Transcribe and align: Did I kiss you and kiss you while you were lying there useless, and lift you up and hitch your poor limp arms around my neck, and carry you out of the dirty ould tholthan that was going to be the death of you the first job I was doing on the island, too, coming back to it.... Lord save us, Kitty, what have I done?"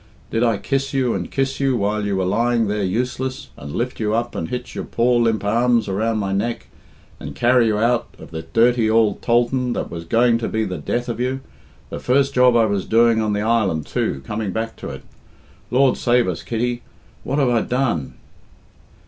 Did 0.31 0.41
I 0.43 0.57
kiss 0.57 0.95
you 0.95 1.13
and 1.13 1.29
kiss 1.29 1.59
you 1.59 1.77
while 1.77 2.07
you 2.07 2.15
were 2.17 2.25
lying 2.25 2.65
there 2.67 2.81
useless, 2.81 3.49
and 3.55 3.71
lift 3.71 3.99
you 3.99 4.15
up 4.15 4.33
and 4.33 4.49
hitch 4.49 4.73
your 4.73 4.83
poor 4.83 5.19
limp 5.19 5.43
arms 5.45 5.87
around 5.87 6.17
my 6.17 6.33
neck, 6.33 6.65
and 7.19 7.35
carry 7.35 7.67
you 7.67 7.77
out 7.77 8.07
of 8.17 8.31
the 8.31 8.41
dirty 8.41 8.87
ould 8.89 9.21
tholthan 9.21 9.73
that 9.75 9.91
was 9.91 10.05
going 10.05 10.39
to 10.39 10.47
be 10.47 10.65
the 10.65 10.79
death 10.79 11.07
of 11.07 11.19
you 11.19 11.41
the 11.91 11.99
first 11.99 12.33
job 12.33 12.55
I 12.55 12.65
was 12.65 12.85
doing 12.87 13.21
on 13.21 13.33
the 13.33 13.41
island, 13.41 13.85
too, 13.85 14.23
coming 14.25 14.51
back 14.51 14.75
to 14.77 14.89
it.... 14.89 15.03
Lord 15.69 15.97
save 15.97 16.27
us, 16.27 16.41
Kitty, 16.41 16.81
what 17.23 17.37
have 17.37 17.49
I 17.49 17.61
done?" 17.61 18.15